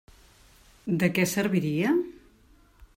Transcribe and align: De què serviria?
De 1.03 1.11
què 1.19 1.27
serviria? 1.35 1.95